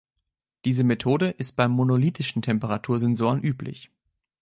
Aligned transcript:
Diese 0.65 0.83
Methode 0.83 1.29
ist 1.29 1.55
bei 1.55 1.67
monolithischen 1.67 2.41
Temperatursensoren 2.41 3.43
üblich. 3.43 3.91